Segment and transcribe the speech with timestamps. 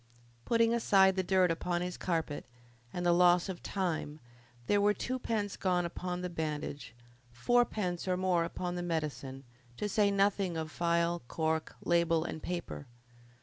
[0.45, 2.47] Putting aside the dirt upon his carpet
[2.91, 4.19] and the loss of time,
[4.65, 6.95] there were twopence gone upon the bandage,
[7.31, 9.43] fourpence or more upon the medicine,
[9.77, 12.87] to say nothing of phial, cork, label, and paper.